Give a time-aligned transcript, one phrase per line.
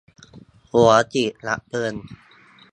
[0.71, 1.93] หัวฉีดดับเพลิง